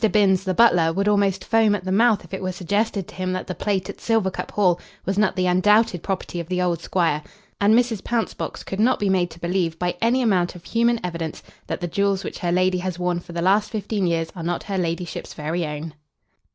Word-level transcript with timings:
Binns, 0.11 0.43
the 0.45 0.55
butler, 0.55 0.91
would 0.91 1.07
almost 1.07 1.45
foam 1.45 1.75
at 1.75 1.83
the 1.83 1.91
mouth 1.91 2.23
if 2.23 2.33
it 2.33 2.41
were 2.41 2.51
suggested 2.51 3.07
to 3.07 3.13
him 3.13 3.33
that 3.33 3.45
the 3.45 3.53
plate 3.53 3.87
at 3.87 3.99
Silvercup 4.01 4.49
Hall 4.49 4.79
was 5.05 5.15
not 5.15 5.35
the 5.35 5.45
undoubted 5.45 6.01
property 6.01 6.39
of 6.39 6.47
the 6.47 6.59
old 6.59 6.81
squire; 6.81 7.21
and 7.59 7.75
Mrs. 7.75 8.03
Pouncebox 8.03 8.63
could 8.63 8.79
not 8.79 8.97
be 8.97 9.09
made 9.09 9.29
to 9.29 9.39
believe, 9.39 9.77
by 9.77 9.93
any 10.01 10.23
amount 10.23 10.55
of 10.55 10.65
human 10.65 10.99
evidence, 11.05 11.43
that 11.67 11.81
the 11.81 11.87
jewels 11.87 12.23
which 12.23 12.39
her 12.39 12.51
lady 12.51 12.79
has 12.79 12.97
worn 12.97 13.19
for 13.19 13.33
the 13.33 13.43
last 13.43 13.69
fifteen 13.69 14.07
years 14.07 14.29
are 14.35 14.41
not 14.41 14.63
her 14.63 14.77
ladyship's 14.79 15.35
very 15.35 15.67
own. 15.67 15.93